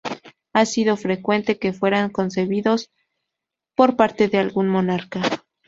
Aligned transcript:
Ha 0.53 0.65
sido 0.65 0.97
frecuente 0.97 1.59
que 1.59 1.73
fueran 1.73 2.09
concedidos 2.09 2.89
por 3.75 3.95
parte 3.97 4.29
de 4.29 4.39
algún 4.39 4.67
monarca. 4.67 5.21